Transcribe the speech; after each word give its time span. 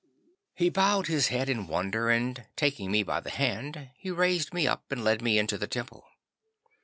'He 0.55 0.69
bowed 0.69 1.05
his 1.05 1.27
head 1.27 1.47
in 1.47 1.67
wonder, 1.67 2.09
and, 2.09 2.47
taking 2.55 2.89
me 2.89 3.03
by 3.03 3.19
the 3.19 3.29
hand, 3.29 3.91
he 3.95 4.09
raised 4.09 4.51
me 4.51 4.65
up, 4.65 4.91
and 4.91 5.03
led 5.03 5.21
me 5.21 5.37
into 5.37 5.59
the 5.59 5.67
temple. 5.67 6.03